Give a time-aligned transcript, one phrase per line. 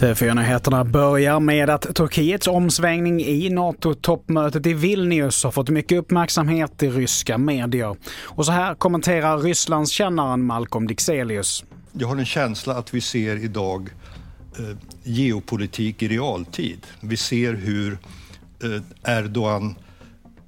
[0.00, 6.90] TV4-nyheterna börjar med att Turkiets omsvängning i NATO-toppmötet i Vilnius har fått mycket uppmärksamhet i
[6.90, 7.96] ryska medier.
[8.22, 11.64] Och så här kommenterar Rysslandskännaren Malcolm Dixelius.
[11.92, 13.88] Jag har en känsla att vi ser idag
[14.58, 16.86] eh, geopolitik i realtid.
[17.00, 17.98] Vi ser hur
[18.62, 19.74] eh, Erdogan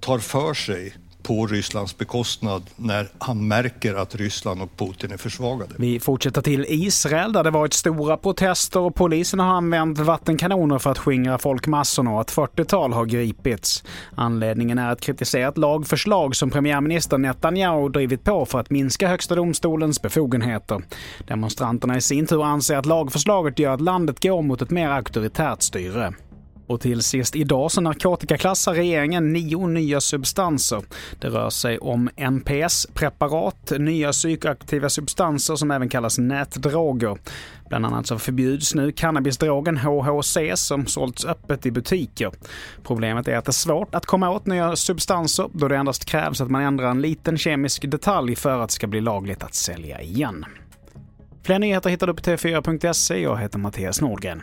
[0.00, 0.94] tar för sig
[1.28, 5.74] på Rysslands bekostnad när han märker att Ryssland och Putin är försvagade.
[5.78, 10.90] Vi fortsätter till Israel där det varit stora protester och polisen har använt vattenkanoner för
[10.90, 13.84] att skingra folkmassorna och ett 40-tal har gripits.
[14.14, 20.02] Anledningen är ett kritiserat lagförslag som premiärminister Netanyahu drivit på för att minska Högsta domstolens
[20.02, 20.82] befogenheter.
[21.26, 25.62] Demonstranterna i sin tur anser att lagförslaget gör att landet går mot ett mer auktoritärt
[25.62, 26.12] styre.
[26.68, 30.82] Och till sist idag så narkotikaklassar regeringen nio nya substanser.
[31.18, 37.18] Det rör sig om NPS-preparat, nya psykoaktiva substanser som även kallas nätdroger.
[37.68, 42.32] Bland annat så förbjuds nu cannabisdrogen HHC som sålts öppet i butiker.
[42.82, 46.40] Problemet är att det är svårt att komma åt nya substanser då det endast krävs
[46.40, 50.00] att man ändrar en liten kemisk detalj för att det ska bli lagligt att sälja
[50.00, 50.44] igen.
[51.42, 53.22] Fler nyheter hittar du på tv4.se.
[53.22, 54.42] Jag heter Mattias Nordgren.